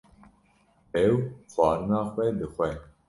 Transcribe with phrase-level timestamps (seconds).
[0.91, 1.15] Dêw
[1.51, 2.69] xwarina xwe dixwe